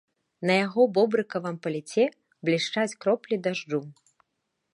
На 0.49 0.53
яго 0.65 0.85
бобрыкавым 0.95 1.59
паліце 1.65 2.07
блішчаць 2.49 2.91
кроплі 3.05 3.35
дажджу. 3.47 3.79